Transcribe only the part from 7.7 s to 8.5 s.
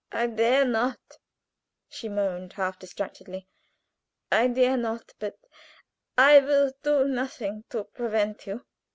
prevent